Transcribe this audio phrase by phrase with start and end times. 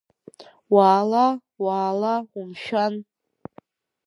[0.73, 1.25] Уаала,
[1.63, 2.93] уаала, умшәан.